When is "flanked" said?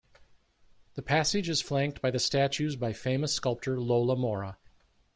1.61-2.01